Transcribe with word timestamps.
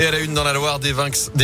Et 0.00 0.06
à 0.06 0.12
la 0.12 0.20
une 0.20 0.32
dans 0.32 0.44
la 0.44 0.54
Loire, 0.54 0.78
des, 0.78 0.92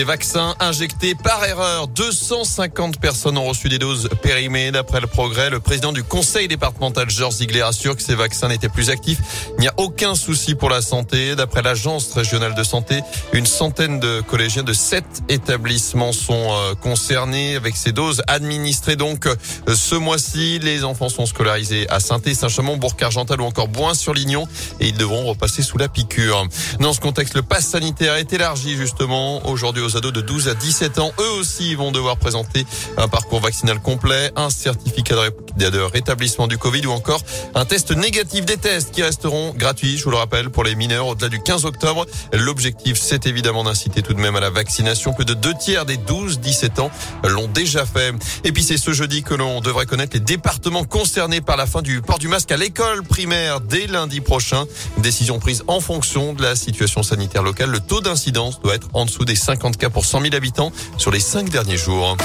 vaccins 0.05 0.55
injectés 0.61 1.15
par 1.15 1.45
erreur. 1.45 1.89
250 1.89 2.99
personnes 2.99 3.37
ont 3.37 3.45
reçu 3.45 3.69
des 3.69 3.79
doses 3.79 4.09
périmées. 4.23 4.71
D'après 4.71 5.03
le 5.03 5.07
progrès, 5.07 5.51
le 5.51 5.61
président 5.61 5.93
du 5.93 6.03
conseil 6.03 6.49
départemental, 6.49 7.11
Georges 7.11 7.35
Ziegler, 7.35 7.61
assure 7.61 7.97
que 7.97 8.03
ces 8.03 8.15
vaccins 8.15 8.49
n'étaient 8.49 8.71
plus 8.71 8.89
actifs. 8.89 9.19
Il 9.59 9.61
n'y 9.61 9.69
a 9.69 9.75
aucun 9.77 10.15
souci 10.15 10.55
pour 10.55 10.71
la 10.71 10.81
santé. 10.81 11.37
D'après 11.37 11.61
l'agence 11.61 12.11
régionale 12.15 12.55
de 12.55 12.63
santé, 12.63 13.03
une 13.35 13.45
centaine 13.45 14.01
de 14.01 14.23
collégiens 14.23 14.63
de 14.63 14.73
sept 14.73 15.05
établissements 15.29 16.13
sont 16.13 16.49
euh, 16.51 16.75
concernés 16.75 17.57
avec 17.57 17.77
ces 17.77 17.93
doses 17.93 18.23
administrées. 18.27 18.97
Donc, 18.97 19.27
euh, 19.27 19.35
ce 19.75 19.97
mois-ci, 19.97 20.61
les 20.61 20.83
enfants 20.83 21.11
sont 21.11 21.27
scolarisés 21.27 21.87
à 21.91 22.01
saint 22.01 22.23
Saint-Chamond, 22.25 22.79
Bourg-Argental 22.79 23.39
ou 23.39 23.45
encore 23.45 23.69
Boin-sur-Lignon 23.69 24.49
et 24.81 24.89
ils 24.89 24.97
devront 24.97 25.27
repasser 25.27 25.63
sous 25.63 25.77
la 25.77 25.89
piqûre. 25.89 26.47
Dans 26.81 26.95
ce 26.95 27.01
contexte, 27.01 27.35
le 27.35 27.43
pass 27.43 27.67
sanitaire 27.67 28.15
a 28.15 28.19
été 28.19 28.39
élargi 28.47 28.77
justement 28.77 29.45
aujourd'hui 29.49 29.83
aux 29.83 29.97
ados 29.97 30.13
de 30.13 30.21
12 30.21 30.47
à 30.47 30.55
17 30.55 31.01
ans. 31.01 31.11
Eux 31.19 31.41
aussi 31.41 31.75
vont 31.75 31.91
devoir 31.91 32.17
présenter 32.17 32.65
un 32.97 33.09
parcours 33.09 33.41
vaccinal 33.41 33.81
complet, 33.81 34.31
un 34.37 34.51
certificat 34.51 35.17
de 35.17 35.21
rétablissement 35.65 36.47
du 36.47 36.59
Covid 36.59 36.87
ou 36.87 36.91
encore 36.91 37.21
un 37.55 37.65
test 37.65 37.93
négatif 37.97 38.45
des 38.45 38.57
tests 38.57 38.93
qui 38.93 39.03
resteront 39.03 39.55
gratuits, 39.57 39.97
je 39.97 40.05
vous 40.05 40.11
le 40.11 40.17
rappelle, 40.17 40.51
pour 40.51 40.65
les 40.65 40.75
mineurs 40.75 41.07
au-delà 41.07 41.29
du 41.29 41.41
15 41.41 41.65
octobre. 41.65 42.07
L'objectif, 42.33 42.99
c'est 43.01 43.27
évidemment 43.27 43.65
d'inciter 43.65 44.03
tout 44.03 44.15
de 44.15 44.21
même 44.21 44.37
à 44.37 44.41
la 44.41 44.51
vaccination. 44.51 45.13
Plus 45.13 45.25
de 45.25 45.35
deux 45.35 45.55
tiers 45.55 45.85
des 45.85 45.97
12-17 45.97 46.81
ans 46.81 46.91
l'ont 47.25 47.49
déjà 47.49 47.87
fait. 47.87 48.15
Et 48.45 48.53
puis 48.53 48.63
c'est 48.63 48.77
ce 48.77 48.93
jeudi 48.93 49.23
que 49.23 49.35
l'on 49.35 49.61
devrait 49.61 49.87
connaître 49.87 50.15
les 50.15 50.21
départements 50.21 50.85
concernés 50.85 51.41
par 51.41 51.57
la 51.57 51.67
fin 51.67 51.83
du 51.83 52.03
port 52.03 52.19
du 52.19 52.29
masque 52.29 52.53
à 52.53 52.57
l'école 52.57 53.03
primaire 53.03 53.61
dès 53.61 53.87
lundi 53.87 54.21
prochain. 54.21 54.65
Décision 54.99 55.39
prise 55.39 55.63
en 55.67 55.81
fonction 55.81 56.33
de 56.33 56.43
la 56.43 56.57
situation 56.57 57.03
sanitaire 57.03 57.43
locale. 57.43 57.71
Le 57.71 57.81
taux 57.81 58.01
d'incidence 58.01 58.61
doit 58.61 58.75
être 58.75 58.89
en 58.93 59.05
dessous 59.05 59.25
des 59.25 59.37
50 59.37 59.77
cas 59.77 59.91
pour 59.91 60.05
100 60.05 60.23
000 60.23 60.35
habitants 60.35 60.73
sur 60.99 61.11
les 61.11 61.21
cinq 61.21 61.51
derniers 61.51 61.77
jours. 61.77 62.17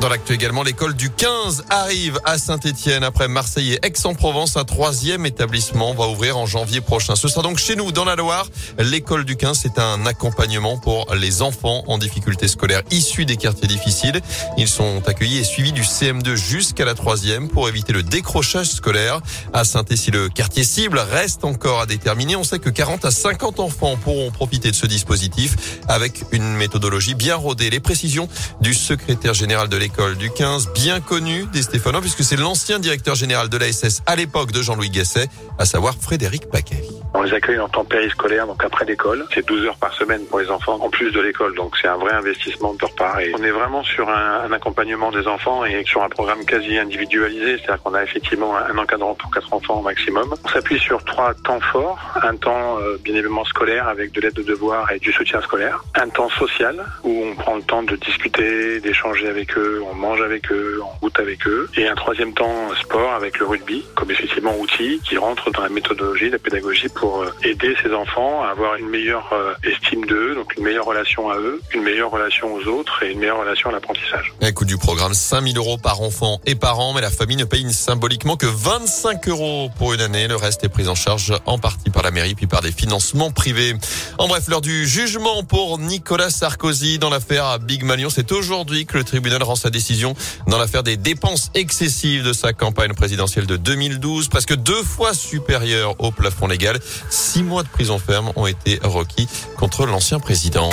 Dans 0.00 0.08
l'actu 0.08 0.32
également, 0.32 0.62
l'école 0.62 0.94
du 0.94 1.10
15 1.10 1.64
arrive 1.70 2.20
à 2.24 2.38
Saint-Etienne 2.38 3.02
après 3.02 3.26
Marseille 3.26 3.72
et 3.72 3.84
Aix-en-Provence. 3.84 4.56
Un 4.56 4.62
troisième 4.62 5.26
établissement 5.26 5.92
va 5.92 6.06
ouvrir 6.06 6.38
en 6.38 6.46
janvier 6.46 6.80
prochain. 6.80 7.16
Ce 7.16 7.26
sera 7.26 7.42
donc 7.42 7.58
chez 7.58 7.74
nous, 7.74 7.90
dans 7.90 8.04
la 8.04 8.14
Loire. 8.14 8.46
L'école 8.78 9.24
du 9.24 9.34
15, 9.34 9.58
c'est 9.60 9.80
un 9.80 10.06
accompagnement 10.06 10.78
pour 10.78 11.12
les 11.16 11.42
enfants 11.42 11.82
en 11.88 11.98
difficulté 11.98 12.46
scolaire 12.46 12.82
issus 12.92 13.24
des 13.24 13.36
quartiers 13.36 13.66
difficiles. 13.66 14.20
Ils 14.56 14.68
sont 14.68 15.02
accueillis 15.08 15.38
et 15.38 15.44
suivis 15.44 15.72
du 15.72 15.82
CM2 15.82 16.36
jusqu'à 16.36 16.84
la 16.84 16.94
troisième 16.94 17.48
pour 17.48 17.68
éviter 17.68 17.92
le 17.92 18.04
décrochage 18.04 18.68
scolaire. 18.68 19.20
À 19.52 19.64
saint 19.64 19.82
si 19.96 20.12
le 20.12 20.28
quartier 20.28 20.62
cible 20.62 21.00
reste 21.00 21.44
encore 21.44 21.80
à 21.80 21.86
déterminer, 21.86 22.36
on 22.36 22.44
sait 22.44 22.60
que 22.60 22.70
40 22.70 23.04
à 23.04 23.10
50 23.10 23.58
enfants 23.58 23.96
pourront 23.96 24.30
profiter 24.30 24.70
de 24.70 24.76
ce 24.76 24.86
dispositif 24.86 25.56
avec 25.88 26.22
une 26.30 26.54
méthodologie 26.54 27.14
bien 27.14 27.34
rodée. 27.34 27.68
Les 27.68 27.80
précisions 27.80 28.28
du 28.60 28.74
secrétaire 28.74 29.34
général 29.34 29.68
de 29.68 29.76
l'école 29.76 29.87
l'école 29.88 30.16
du 30.16 30.30
15, 30.30 30.70
bien 30.74 31.00
connu 31.00 31.46
des 31.46 31.62
Stéphanois, 31.62 32.02
puisque 32.02 32.22
c'est 32.22 32.36
l'ancien 32.36 32.78
directeur 32.78 33.14
général 33.14 33.48
de 33.48 33.56
l'ASS 33.56 34.02
à 34.06 34.16
l'époque 34.16 34.52
de 34.52 34.60
Jean-Louis 34.60 34.90
Gasset, 34.90 35.28
à 35.58 35.64
savoir 35.64 35.94
Frédéric 35.98 36.50
Paquet. 36.50 36.84
On 37.14 37.22
les 37.22 37.32
accueille 37.32 37.58
en 37.58 37.68
temps 37.68 37.84
périscolaire, 37.84 38.46
donc 38.46 38.62
après 38.64 38.84
l'école. 38.84 39.24
C'est 39.32 39.46
12 39.46 39.66
heures 39.66 39.76
par 39.78 39.92
semaine 39.94 40.24
pour 40.26 40.40
les 40.40 40.50
enfants, 40.50 40.78
en 40.80 40.90
plus 40.90 41.10
de 41.10 41.20
l'école. 41.20 41.54
Donc 41.54 41.76
c'est 41.80 41.88
un 41.88 41.96
vrai 41.96 42.12
investissement 42.12 42.74
de 42.74 42.78
leur 42.80 42.94
part. 42.94 43.18
Et 43.20 43.32
on 43.34 43.42
est 43.42 43.50
vraiment 43.50 43.82
sur 43.82 44.08
un, 44.08 44.42
un, 44.44 44.52
accompagnement 44.52 45.10
des 45.10 45.26
enfants 45.26 45.64
et 45.64 45.82
sur 45.84 46.02
un 46.02 46.08
programme 46.08 46.44
quasi 46.44 46.78
individualisé. 46.78 47.58
C'est-à-dire 47.58 47.82
qu'on 47.82 47.94
a 47.94 48.02
effectivement 48.02 48.56
un 48.56 48.76
encadrant 48.76 49.14
pour 49.14 49.30
quatre 49.30 49.52
enfants 49.52 49.80
au 49.80 49.82
maximum. 49.82 50.34
On 50.44 50.48
s'appuie 50.48 50.78
sur 50.78 51.02
trois 51.04 51.34
temps 51.34 51.60
forts. 51.60 51.98
Un 52.22 52.36
temps 52.36 52.78
euh, 52.78 52.98
bien 53.02 53.14
évidemment 53.14 53.44
scolaire 53.44 53.88
avec 53.88 54.12
de 54.12 54.20
l'aide 54.20 54.34
de 54.34 54.42
devoirs 54.42 54.90
et 54.92 54.98
du 54.98 55.12
soutien 55.12 55.40
scolaire. 55.40 55.82
Un 55.94 56.08
temps 56.08 56.28
social 56.30 56.84
où 57.04 57.24
on 57.24 57.34
prend 57.34 57.56
le 57.56 57.62
temps 57.62 57.82
de 57.82 57.96
discuter, 57.96 58.80
d'échanger 58.80 59.28
avec 59.28 59.56
eux, 59.56 59.82
on 59.90 59.94
mange 59.94 60.20
avec 60.20 60.52
eux, 60.52 60.80
on 60.82 60.98
goûte 61.00 61.18
avec 61.18 61.46
eux. 61.46 61.68
Et 61.76 61.88
un 61.88 61.94
troisième 61.94 62.34
temps 62.34 62.68
sport 62.80 63.12
avec 63.12 63.38
le 63.38 63.46
rugby 63.46 63.84
comme 63.94 64.10
effectivement 64.10 64.56
outil 64.58 65.00
qui 65.04 65.16
rentre 65.16 65.50
dans 65.50 65.62
la 65.62 65.68
méthodologie, 65.68 66.30
la 66.30 66.38
pédagogie 66.38 66.88
pour 66.98 67.22
euh, 67.22 67.32
aider 67.42 67.74
ces 67.82 67.92
enfants 67.92 68.42
à 68.42 68.48
avoir 68.48 68.74
une 68.76 68.88
meilleure 68.88 69.28
euh, 69.32 69.54
estime 69.62 70.04
d'eux, 70.06 70.34
donc 70.34 70.56
une 70.56 70.64
meilleure 70.64 70.84
relation 70.84 71.30
à 71.30 71.36
eux, 71.36 71.60
une 71.74 71.82
meilleure 71.82 72.10
relation 72.10 72.52
aux 72.54 72.64
autres 72.66 73.02
et 73.02 73.12
une 73.12 73.20
meilleure 73.20 73.38
relation 73.38 73.70
à 73.70 73.72
l'apprentissage. 73.72 74.32
Un 74.40 74.52
coût 74.52 74.64
du 74.64 74.76
programme 74.78 75.14
5000 75.14 75.56
euros 75.58 75.78
par 75.78 76.00
enfant 76.00 76.40
et 76.46 76.54
par 76.54 76.78
an, 76.80 76.92
mais 76.94 77.00
la 77.00 77.10
famille 77.10 77.36
ne 77.36 77.44
paye 77.44 77.72
symboliquement 77.72 78.36
que 78.36 78.46
25 78.46 79.28
euros 79.28 79.70
pour 79.78 79.94
une 79.94 80.00
année. 80.00 80.28
Le 80.28 80.36
reste 80.36 80.64
est 80.64 80.68
pris 80.68 80.88
en 80.88 80.94
charge 80.94 81.34
en 81.46 81.58
partie 81.58 81.90
par 81.90 82.02
la 82.02 82.10
mairie 82.10 82.34
puis 82.34 82.46
par 82.46 82.62
des 82.62 82.72
financements 82.72 83.30
privés. 83.30 83.74
En 84.18 84.28
bref, 84.28 84.48
l'heure 84.48 84.60
du 84.60 84.86
jugement 84.86 85.42
pour 85.44 85.78
Nicolas 85.78 86.30
Sarkozy 86.30 86.98
dans 86.98 87.10
l'affaire 87.10 87.58
Big 87.58 87.84
Malion. 87.84 88.10
C'est 88.10 88.32
aujourd'hui 88.32 88.86
que 88.86 88.98
le 88.98 89.04
tribunal 89.04 89.42
rend 89.42 89.56
sa 89.56 89.70
décision 89.70 90.14
dans 90.46 90.58
l'affaire 90.58 90.82
des 90.82 90.96
dépenses 90.96 91.50
excessives 91.54 92.24
de 92.24 92.32
sa 92.32 92.52
campagne 92.52 92.94
présidentielle 92.94 93.46
de 93.46 93.56
2012, 93.56 94.28
presque 94.28 94.54
deux 94.54 94.82
fois 94.82 95.14
supérieure 95.14 95.94
au 95.98 96.10
plafond 96.10 96.46
légal. 96.46 96.78
Six 97.10 97.42
mois 97.42 97.62
de 97.62 97.68
prison 97.68 97.98
ferme 97.98 98.32
ont 98.36 98.46
été 98.46 98.78
requis 98.82 99.28
contre 99.56 99.86
l'ancien 99.86 100.20
président. 100.20 100.70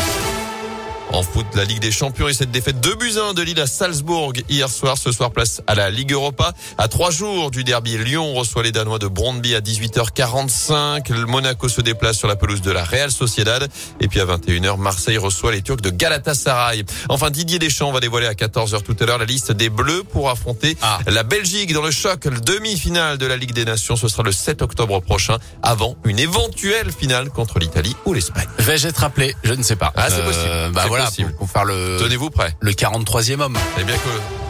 En 1.15 1.23
foot, 1.23 1.45
la 1.55 1.63
Ligue 1.63 1.79
des 1.79 1.93
Champions 1.93 2.27
et 2.27 2.33
cette 2.33 2.51
défaite 2.51 2.81
de 2.81 2.93
buts 2.93 3.13
de 3.13 3.41
Lille 3.41 3.61
à 3.61 3.67
Salzbourg 3.67 4.33
hier 4.49 4.67
soir. 4.67 4.97
Ce 4.97 5.13
soir, 5.13 5.31
place 5.31 5.61
à 5.65 5.73
la 5.73 5.89
Ligue 5.89 6.11
Europa. 6.11 6.51
À 6.77 6.89
trois 6.89 7.09
jours 7.09 7.51
du 7.51 7.63
derby, 7.63 7.97
Lyon 7.97 8.33
reçoit 8.33 8.63
les 8.63 8.73
Danois 8.73 8.99
de 8.99 9.07
Brondby 9.07 9.55
à 9.55 9.61
18h45. 9.61 11.13
Le 11.13 11.25
Monaco 11.25 11.69
se 11.69 11.79
déplace 11.79 12.17
sur 12.17 12.27
la 12.27 12.35
pelouse 12.35 12.61
de 12.61 12.69
la 12.69 12.83
Real 12.83 13.11
Sociedad. 13.11 13.65
Et 14.01 14.09
puis 14.09 14.19
à 14.19 14.25
21h, 14.25 14.77
Marseille 14.77 15.17
reçoit 15.17 15.53
les 15.53 15.61
Turcs 15.61 15.79
de 15.79 15.89
Galatasaray. 15.89 16.83
Enfin, 17.07 17.29
Didier 17.29 17.59
Deschamps 17.59 17.93
va 17.93 18.01
dévoiler 18.01 18.27
à 18.27 18.33
14h 18.33 18.83
tout 18.83 18.97
à 18.99 19.05
l'heure 19.05 19.17
la 19.17 19.23
liste 19.23 19.53
des 19.53 19.69
Bleus 19.69 20.03
pour 20.03 20.29
affronter 20.29 20.75
ah. 20.81 20.99
la 21.07 21.23
Belgique 21.23 21.71
dans 21.71 21.81
le 21.81 21.91
choc. 21.91 22.25
Le 22.25 22.41
demi-finale 22.41 23.17
de 23.17 23.25
la 23.25 23.37
Ligue 23.37 23.53
des 23.53 23.63
Nations, 23.63 23.95
ce 23.95 24.09
sera 24.09 24.23
le 24.23 24.33
7 24.33 24.61
octobre 24.61 24.99
prochain 24.99 25.37
avant 25.63 25.95
une 26.03 26.19
éventuelle 26.19 26.91
finale 26.91 27.29
contre 27.29 27.57
l'Italie 27.59 27.95
ou 28.05 28.11
l'Espagne. 28.11 28.49
Vais-je 28.57 28.89
être 28.89 29.05
appelé? 29.05 29.33
Je 29.45 29.53
ne 29.53 29.63
sais 29.63 29.77
pas. 29.77 29.93
Ah, 29.95 30.09
c'est 30.09 30.25
possible. 30.25 30.43
Euh, 30.47 30.71
bah 30.71 30.83
voilà, 30.89 31.04
possible. 31.05 31.33
Pour, 31.33 31.49
faire 31.49 31.65
le. 31.65 31.97
Tenez-vous 31.99 32.29
prêt. 32.29 32.55
Le 32.59 32.71
43e 32.71 33.41
homme. 33.41 33.57
Eh 33.79 33.83
bien 33.83 33.95
que 33.95 34.44